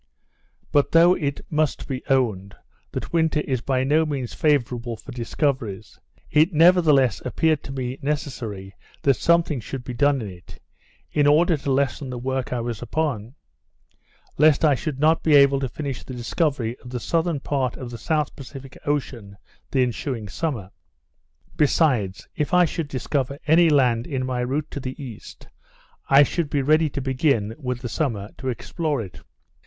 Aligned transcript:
But 0.71 0.93
though 0.93 1.13
it 1.13 1.41
most 1.51 1.87
be 1.87 2.03
owned, 2.09 2.55
that 2.91 3.13
winter 3.13 3.41
is 3.41 3.61
by 3.61 3.83
no 3.83 4.03
means 4.03 4.33
favourable 4.33 4.97
for 4.97 5.11
discoveries, 5.11 5.99
it 6.31 6.51
nevertheless 6.51 7.21
appeared 7.23 7.61
to 7.65 7.71
me 7.71 7.99
necessary 8.01 8.73
that 9.03 9.13
something 9.13 9.59
should 9.59 9.83
be 9.83 9.93
done 9.93 10.19
in 10.19 10.27
it, 10.27 10.59
in 11.11 11.27
order 11.27 11.55
to 11.55 11.71
lessen 11.71 12.09
the 12.09 12.17
work 12.17 12.51
I 12.51 12.61
was 12.61 12.81
upon; 12.81 13.35
lest 14.39 14.65
I 14.65 14.73
should 14.73 14.99
not 14.99 15.21
be 15.21 15.35
able 15.35 15.59
to 15.59 15.69
finish 15.69 16.03
the 16.03 16.15
discovery 16.15 16.75
of 16.79 16.89
the 16.89 16.99
southern 16.99 17.39
part 17.39 17.77
of 17.77 17.91
the 17.91 17.99
South 17.99 18.35
Pacific 18.35 18.75
Ocean 18.87 19.37
the 19.69 19.83
ensuing 19.83 20.27
summer. 20.27 20.71
Besides, 21.57 22.27
if 22.35 22.55
I 22.55 22.65
should 22.65 22.87
discover 22.87 23.37
any 23.45 23.69
land 23.69 24.07
in 24.07 24.25
my 24.25 24.39
route 24.39 24.71
to 24.71 24.79
the 24.79 24.99
east, 24.99 25.47
I 26.09 26.23
should 26.23 26.49
be 26.49 26.63
ready 26.63 26.89
to 26.89 27.01
begin, 27.01 27.53
with 27.59 27.81
the 27.81 27.87
summer, 27.89 28.31
to 28.39 28.49
explore 28.49 28.99
it. 29.03 29.19